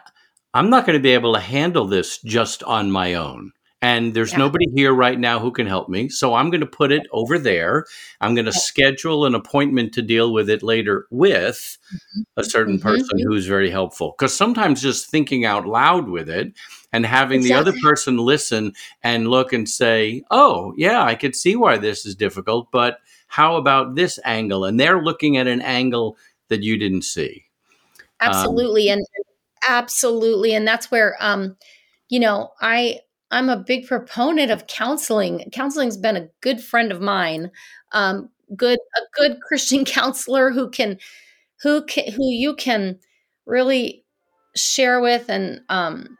[0.54, 3.52] I'm not going to be able to handle this just on my own.
[3.82, 4.40] And there's yeah.
[4.40, 6.10] nobody here right now who can help me.
[6.10, 7.86] So I'm going to put it over there.
[8.20, 12.22] I'm going to schedule an appointment to deal with it later with mm-hmm.
[12.36, 12.88] a certain mm-hmm.
[12.90, 13.30] person mm-hmm.
[13.30, 14.16] who's very helpful.
[14.18, 16.52] Because sometimes just thinking out loud with it
[16.92, 17.72] and having exactly.
[17.72, 22.06] the other person listen and look and say, oh, yeah, I could see why this
[22.06, 24.66] is difficult, but how about this angle?
[24.66, 26.18] And they're looking at an angle
[26.50, 27.46] that you didn't see.
[28.20, 28.90] Absolutely.
[28.90, 29.08] Um, and
[29.68, 30.54] absolutely.
[30.54, 31.56] And that's where, um,
[32.10, 33.00] you know, I,
[33.32, 35.50] I'm a big proponent of counseling.
[35.52, 37.52] Counseling's been a good friend of mine.
[37.92, 40.98] Um, good, a good Christian counselor who can,
[41.62, 43.00] who can, who you can
[43.46, 44.04] really
[44.56, 46.18] share with and um,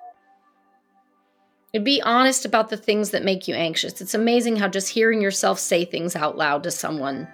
[1.84, 4.02] be honest about the things that make you anxious.
[4.02, 7.28] It's amazing how just hearing yourself say things out loud to someone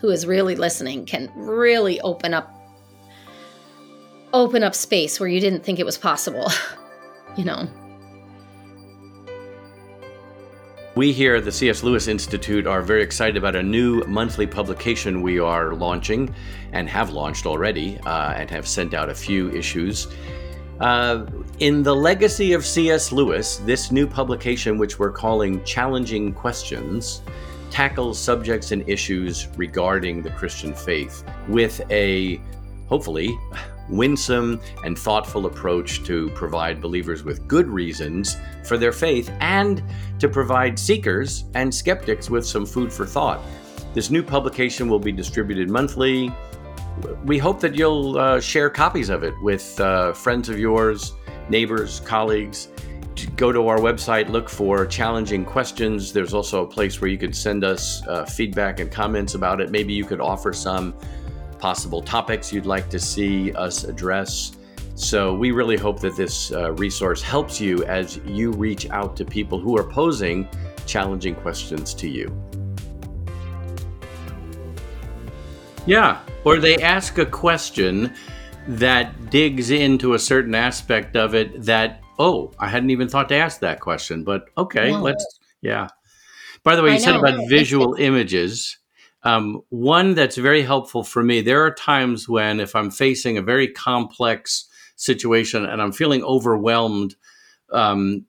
[0.00, 2.61] who is really listening can really open up
[4.32, 6.50] open up space where you didn't think it was possible.
[7.36, 7.68] you know.
[10.94, 11.82] We here at the C.S.
[11.82, 16.34] Lewis Institute are very excited about a new monthly publication we are launching
[16.72, 20.08] and have launched already uh, and have sent out a few issues.
[20.80, 21.24] Uh,
[21.60, 23.10] in the legacy of C.S.
[23.10, 27.22] Lewis, this new publication, which we're calling Challenging Questions,
[27.70, 32.38] tackles subjects and issues regarding the Christian faith with a,
[32.86, 33.34] hopefully,
[33.92, 39.82] winsome and thoughtful approach to provide believers with good reasons for their faith and
[40.18, 43.40] to provide seekers and skeptics with some food for thought.
[43.94, 46.32] This new publication will be distributed monthly
[47.24, 51.14] we hope that you'll uh, share copies of it with uh, friends of yours,
[51.48, 52.68] neighbors, colleagues.
[53.36, 56.12] Go to our website, look for challenging questions.
[56.12, 59.70] There's also a place where you could send us uh, feedback and comments about it.
[59.70, 60.94] Maybe you could offer some
[61.62, 64.56] possible topics you'd like to see us address.
[64.96, 69.24] So, we really hope that this uh, resource helps you as you reach out to
[69.24, 70.48] people who are posing
[70.86, 72.26] challenging questions to you.
[75.86, 78.12] Yeah, or they ask a question
[78.66, 83.34] that digs into a certain aspect of it that oh i hadn't even thought to
[83.34, 85.88] ask that question but okay let's yeah
[86.62, 87.24] by the way you I said know.
[87.24, 88.78] about visual images
[89.24, 93.42] um, one that's very helpful for me there are times when if i'm facing a
[93.42, 97.14] very complex situation and i'm feeling overwhelmed
[97.72, 98.26] um,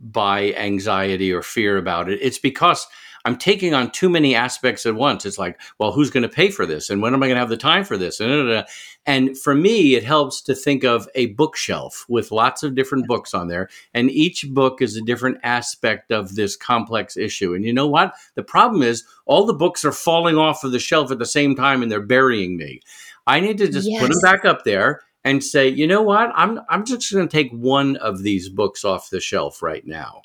[0.00, 2.86] by anxiety or fear about it it's because
[3.26, 5.26] I'm taking on too many aspects at once.
[5.26, 6.88] It's like, well, who's going to pay for this?
[6.88, 8.20] And when am I going to have the time for this?
[9.04, 13.34] And for me, it helps to think of a bookshelf with lots of different books
[13.34, 13.68] on there.
[13.92, 17.52] And each book is a different aspect of this complex issue.
[17.52, 18.14] And you know what?
[18.36, 21.54] The problem is all the books are falling off of the shelf at the same
[21.54, 22.80] time and they're burying me.
[23.26, 24.00] I need to just yes.
[24.00, 27.36] put them back up there and say, you know what, I'm I'm just going to
[27.36, 30.22] take one of these books off the shelf right now,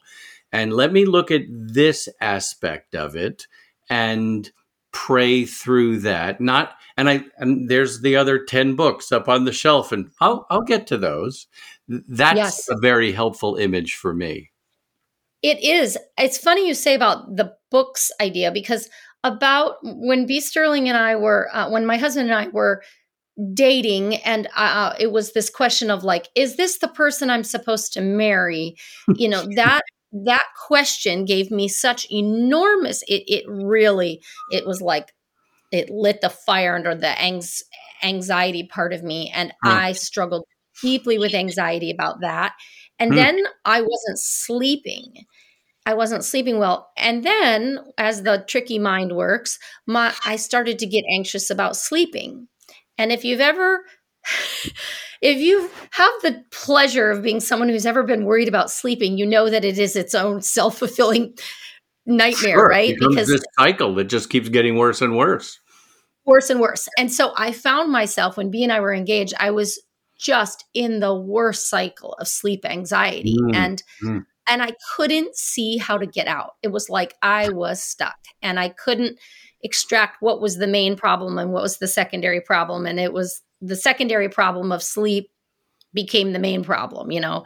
[0.52, 3.48] and let me look at this aspect of it
[3.90, 4.52] and
[4.92, 6.42] pray through that.
[6.42, 10.46] Not and I and there's the other ten books up on the shelf, and I'll
[10.50, 11.48] I'll get to those.
[11.88, 12.70] That's yes.
[12.70, 14.52] a very helpful image for me.
[15.42, 15.98] It is.
[16.18, 18.90] It's funny you say about the books idea because
[19.24, 20.40] about when B.
[20.40, 22.84] Sterling and I were, uh, when my husband and I were
[23.54, 27.94] dating, and uh, it was this question of like, is this the person I'm supposed
[27.94, 28.76] to marry?
[29.16, 29.82] You know, that
[30.12, 33.04] that question gave me such enormous.
[33.08, 35.14] It it really it was like
[35.72, 37.64] it lit the fire under the anx,
[38.04, 39.72] anxiety part of me, and mm.
[39.72, 40.46] I struggled
[40.82, 42.54] deeply with anxiety about that.
[43.00, 43.16] And mm.
[43.16, 45.14] then I wasn't sleeping.
[45.86, 46.92] I wasn't sleeping well.
[46.98, 49.58] And then as the tricky mind works,
[49.88, 52.48] my I started to get anxious about sleeping.
[52.98, 53.84] And if you've ever
[55.22, 59.26] if you have the pleasure of being someone who's ever been worried about sleeping, you
[59.26, 61.38] know that it is its own self-fulfilling
[62.06, 62.96] nightmare, sure, right?
[63.00, 65.60] Because this cycle that just keeps getting worse and worse.
[66.26, 66.88] Worse and worse.
[66.98, 69.82] And so I found myself when B and I were engaged, I was
[70.20, 73.36] just in the worst cycle of sleep anxiety.
[73.36, 76.56] Mm, and mm and I couldn't see how to get out.
[76.62, 79.18] It was like I was stuck and I couldn't
[79.64, 82.86] extract what was the main problem and what was the secondary problem.
[82.86, 85.30] And it was the secondary problem of sleep
[85.94, 87.46] became the main problem, you know.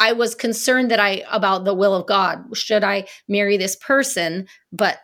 [0.00, 2.44] I was concerned that I about the will of God.
[2.56, 4.48] Should I marry this person?
[4.72, 4.98] But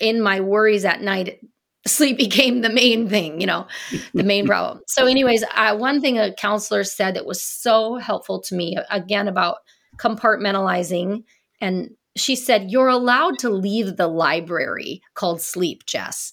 [0.00, 1.40] in my worries at night,
[1.86, 3.66] sleep became the main thing, you know,
[4.14, 4.80] the main problem.
[4.86, 9.28] So, anyways, uh, one thing a counselor said that was so helpful to me, again,
[9.28, 9.58] about
[9.98, 11.24] compartmentalizing.
[11.60, 16.32] And she said, You're allowed to leave the library called sleep, Jess.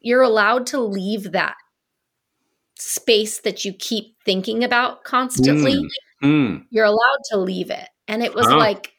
[0.00, 1.56] You're allowed to leave that
[2.78, 5.74] space that you keep thinking about constantly.
[6.22, 6.64] Mm, mm.
[6.70, 7.88] You're allowed to leave it.
[8.08, 8.92] And it was like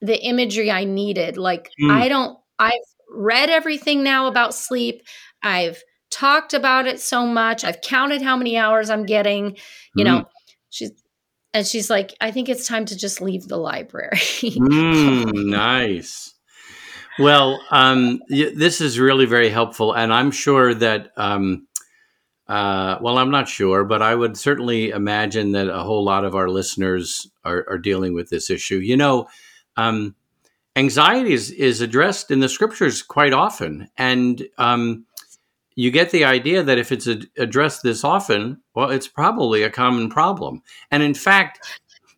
[0.00, 1.38] the imagery I needed.
[1.38, 1.90] Like, mm.
[1.90, 2.72] I don't, I've
[3.10, 5.02] read everything now about sleep.
[5.42, 7.64] I've talked about it so much.
[7.64, 9.56] I've counted how many hours I'm getting.
[9.94, 10.26] You know, mm.
[10.70, 10.92] she's
[11.56, 14.18] and she's like, I think it's time to just leave the library.
[14.18, 16.34] mm, nice.
[17.18, 19.94] Well, um, this is really very helpful.
[19.94, 21.66] And I'm sure that, um,
[22.46, 26.34] uh, well, I'm not sure, but I would certainly imagine that a whole lot of
[26.34, 28.76] our listeners are, are dealing with this issue.
[28.76, 29.26] You know,
[29.78, 30.14] um,
[30.76, 33.88] anxiety is, is addressed in the scriptures quite often.
[33.96, 35.05] And um,
[35.76, 37.06] you get the idea that if it's
[37.36, 40.62] addressed this often, well, it's probably a common problem.
[40.90, 41.60] And in fact,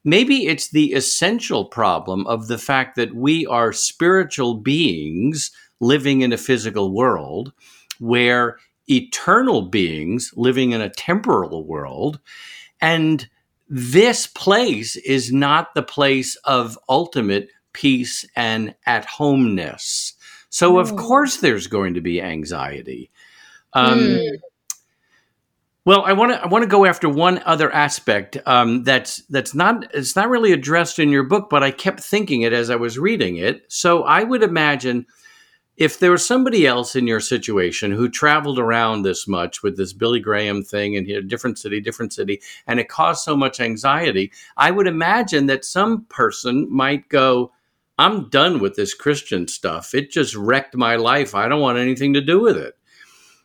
[0.05, 5.51] maybe it's the essential problem of the fact that we are spiritual beings
[5.81, 7.53] living in a physical world
[7.99, 12.21] where eternal beings living in a temporal world.
[12.81, 13.29] And
[13.69, 20.15] this place is not the place of ultimate peace and at homeness.
[20.49, 20.99] So, of mm.
[20.99, 23.11] course, there's going to be anxiety.
[23.73, 24.39] Um, mm.
[25.85, 29.55] Well, I want to I want to go after one other aspect um, that's that's
[29.55, 32.77] not it's not really addressed in your book, but I kept thinking it as I
[32.77, 33.65] was reading it.
[33.69, 35.07] So I would imagine
[35.79, 39.93] if there was somebody else in your situation who traveled around this much with this
[39.95, 44.31] Billy Graham thing and a different city, different city, and it caused so much anxiety,
[44.59, 47.53] I would imagine that some person might go,
[47.97, 49.95] "I'm done with this Christian stuff.
[49.95, 51.35] It just wrecked my life.
[51.35, 52.78] I don't want anything to do with it."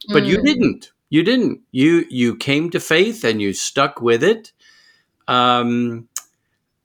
[0.09, 0.27] But mm.
[0.27, 0.91] you didn't.
[1.09, 1.61] You didn't.
[1.71, 4.51] You you came to faith and you stuck with it.
[5.27, 6.09] Um,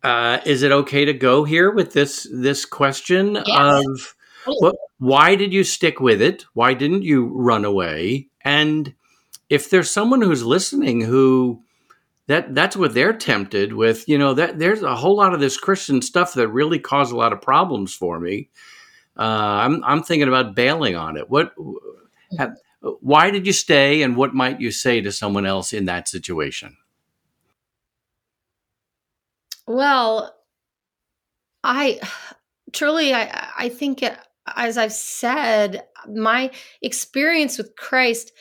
[0.02, 3.46] uh, is it okay to go here with this this question yes.
[3.48, 4.14] of
[4.46, 6.44] what, why did you stick with it?
[6.54, 8.28] Why didn't you run away?
[8.42, 8.94] And
[9.48, 11.62] if there's someone who's listening who
[12.26, 15.56] that that's what they're tempted with, you know, that there's a whole lot of this
[15.56, 18.50] Christian stuff that really caused a lot of problems for me.
[19.16, 21.28] Uh, I'm I'm thinking about bailing on it.
[21.28, 21.54] What
[22.38, 26.08] have, why did you stay, and what might you say to someone else in that
[26.08, 26.76] situation?
[29.66, 30.34] Well,
[31.64, 32.00] I
[32.72, 34.02] truly, I, I think,
[34.56, 36.50] as I've said, my
[36.80, 38.32] experience with Christ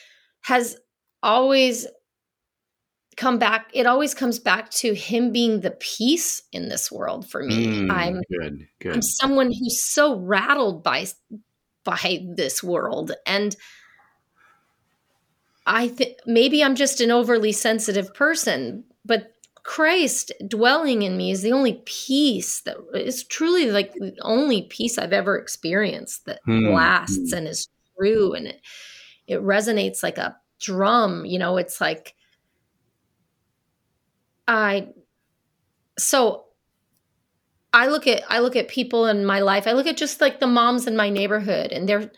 [0.41, 0.77] has
[1.23, 1.87] always
[3.17, 7.43] come back it always comes back to him being the peace in this world for
[7.43, 11.05] me mm, i'm good good i'm someone who's so rattled by
[11.83, 13.55] by this world and
[15.67, 21.41] I think maybe I'm just an overly sensitive person, but Christ dwelling in me is
[21.41, 26.69] the only peace that is truly like the only peace I've ever experienced that hmm.
[26.69, 28.61] lasts and is true and it,
[29.27, 31.25] it resonates like a drum.
[31.25, 32.15] You know, it's like
[34.47, 34.87] I
[35.99, 36.45] so
[37.73, 39.67] I look at I look at people in my life.
[39.67, 42.09] I look at just like the moms in my neighborhood and they're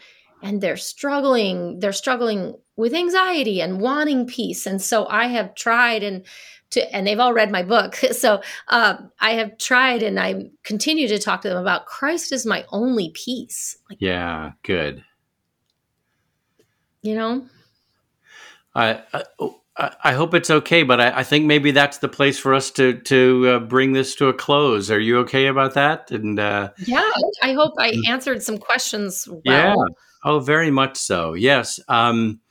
[0.42, 1.80] and they're struggling.
[1.80, 4.66] They're struggling with anxiety and wanting peace.
[4.66, 6.26] And so I have tried and
[6.72, 8.00] to and they've all read my book.
[8.14, 12.46] So uh, I have tried and I continue to talk to them about Christ is
[12.46, 13.78] my only peace.
[13.90, 15.04] Like, yeah, good.
[17.02, 17.48] You know,
[18.76, 19.24] I, I
[19.80, 22.94] I hope it's okay, but I, I, think maybe that's the place for us to
[22.94, 24.92] to uh, bring this to a close.
[24.92, 26.12] Are you okay about that?
[26.12, 27.10] And uh, yeah,
[27.42, 28.02] I hope I mm.
[28.10, 29.28] answered some questions.
[29.28, 29.42] Well.
[29.46, 29.76] Yeah.
[30.26, 31.34] Oh, very much so.
[31.34, 31.80] Yes.
[31.88, 32.42] Um,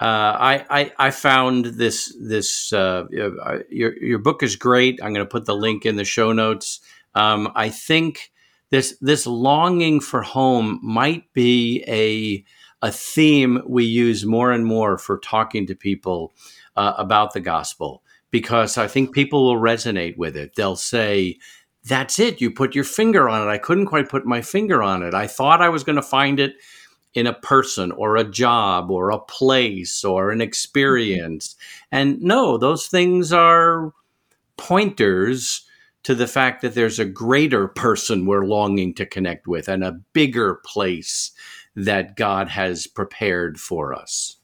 [0.00, 3.04] uh, I, I, I found this this uh,
[3.42, 5.00] uh, your your book is great.
[5.02, 6.80] I'm going to put the link in the show notes.
[7.14, 8.32] Um, I think
[8.70, 12.44] this this longing for home might be a
[12.82, 16.34] a theme we use more and more for talking to people
[16.76, 20.54] uh, about the gospel because I think people will resonate with it.
[20.56, 21.38] They'll say,
[21.84, 22.40] That's it.
[22.40, 23.50] You put your finger on it.
[23.50, 25.14] I couldn't quite put my finger on it.
[25.14, 26.54] I thought I was going to find it
[27.14, 31.56] in a person or a job or a place or an experience.
[31.90, 33.92] And no, those things are
[34.58, 35.62] pointers
[36.02, 39.98] to the fact that there's a greater person we're longing to connect with and a
[40.12, 41.32] bigger place
[41.76, 44.36] that God has prepared for us.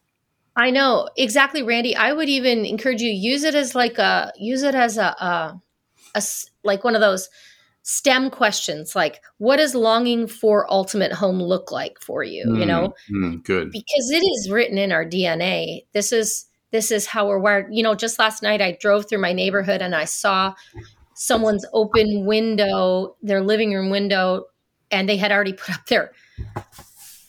[0.55, 1.97] I know exactly, Randy.
[1.97, 5.61] I would even encourage you use it as like a use it as a, a,
[6.14, 6.22] a
[6.62, 7.30] like one of those
[7.85, 12.45] STEM questions, like what does longing for ultimate home look like for you?
[12.47, 15.87] Mm, you know, mm, good because it is written in our DNA.
[15.93, 17.66] This is this is how we're wired.
[17.70, 20.55] You know, just last night I drove through my neighborhood and I saw
[21.14, 24.45] someone's open window, their living room window,
[24.91, 26.12] and they had already put up their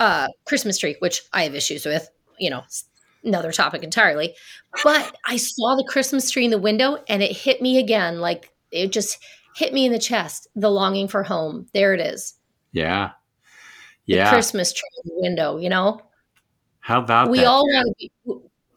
[0.03, 2.63] uh, Christmas tree, which I have issues with, you know,
[3.23, 4.35] another topic entirely.
[4.83, 8.19] But I saw the Christmas tree in the window and it hit me again.
[8.19, 9.23] Like it just
[9.55, 10.49] hit me in the chest.
[10.55, 11.67] The longing for home.
[11.73, 12.33] There it is.
[12.73, 13.11] Yeah.
[14.05, 14.25] Yeah.
[14.25, 16.01] The Christmas tree in the window, you know?
[16.81, 17.47] How about we that?
[17.47, 18.11] all want to be,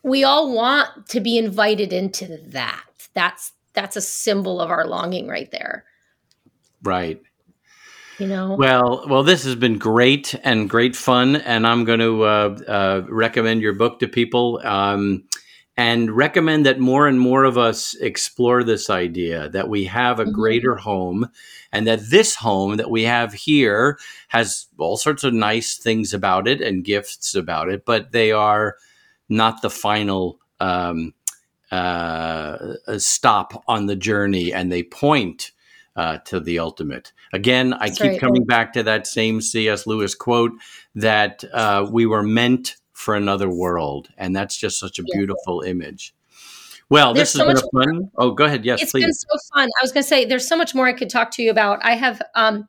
[0.05, 2.85] we all want to be invited into that.
[3.14, 5.85] That's that's a symbol of our longing right there.
[6.85, 7.20] Right
[8.18, 12.22] you know well well this has been great and great fun and i'm going to
[12.22, 15.22] uh, uh, recommend your book to people um,
[15.76, 20.24] and recommend that more and more of us explore this idea that we have a
[20.24, 20.32] mm-hmm.
[20.32, 21.28] greater home
[21.72, 23.98] and that this home that we have here
[24.28, 28.76] has all sorts of nice things about it and gifts about it but they are
[29.28, 31.12] not the final um,
[31.70, 35.52] uh, stop on the journey and they point
[35.97, 37.12] uh, to the ultimate.
[37.32, 38.20] Again, I That's keep right.
[38.20, 39.86] coming back to that same C.S.
[39.86, 40.53] Lewis quote
[40.94, 45.70] that uh, we were meant for another world, and that's just such a beautiful yeah.
[45.70, 46.14] image.
[46.88, 47.99] Well, there's this has so been fun.
[47.99, 48.11] More.
[48.16, 48.64] Oh, go ahead.
[48.64, 49.05] Yes, it's please.
[49.05, 49.68] been so fun.
[49.68, 51.84] I was going to say there's so much more I could talk to you about.
[51.84, 52.22] I have.
[52.34, 52.68] Um,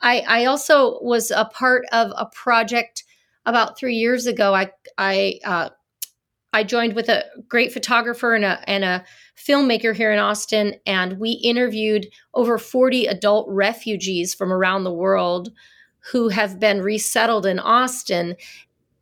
[0.00, 3.04] I, I also was a part of a project
[3.46, 4.54] about three years ago.
[4.54, 5.70] I I uh,
[6.54, 9.04] I joined with a great photographer and a, and a
[9.36, 15.50] filmmaker here in Austin, and we interviewed over 40 adult refugees from around the world
[16.12, 18.36] who have been resettled in Austin.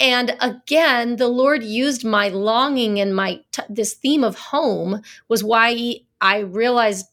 [0.01, 5.45] And again, the Lord used my longing and my t- this theme of home was
[5.45, 7.07] why I realized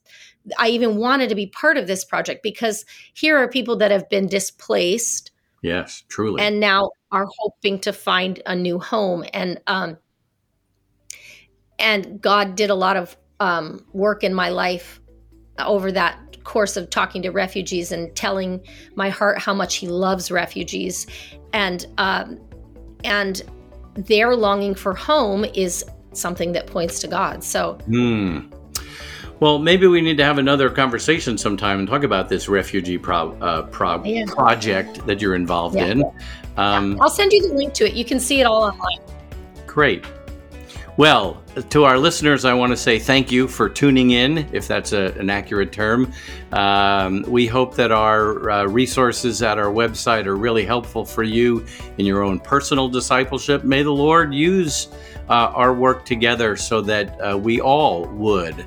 [0.57, 4.09] I even wanted to be part of this project because here are people that have
[4.09, 5.31] been displaced.
[5.61, 6.41] Yes, truly.
[6.41, 9.25] And now are hoping to find a new home.
[9.33, 9.97] And um,
[11.79, 14.99] and God did a lot of um, work in my life
[15.59, 18.61] over that course of talking to refugees and telling
[18.95, 21.07] my heart how much He loves refugees,
[21.53, 22.39] and um,
[23.03, 23.41] and
[23.95, 27.43] their longing for home is something that points to God.
[27.43, 27.77] So.
[27.87, 28.53] Mm.
[29.39, 33.31] Well, maybe we need to have another conversation sometime and talk about this refugee pro-
[33.39, 34.25] uh, pro- yeah.
[34.27, 35.85] project that you're involved yeah.
[35.85, 36.03] in.
[36.57, 36.97] Um, yeah.
[37.03, 37.93] I'll send you the link to it.
[37.93, 38.99] You can see it all online.
[39.65, 40.05] Great.
[40.99, 44.91] Well, to our listeners, I want to say thank you for tuning in, if that's
[44.91, 46.11] a, an accurate term.
[46.51, 51.65] Um, we hope that our uh, resources at our website are really helpful for you
[51.97, 53.63] in your own personal discipleship.
[53.63, 54.89] May the Lord use
[55.29, 58.65] uh, our work together so that uh, we all would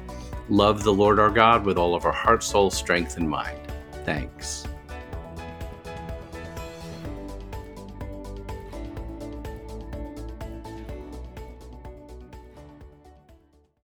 [0.48, 3.60] love the Lord our God with all of our heart, soul, strength, and mind.
[4.06, 4.64] Thanks.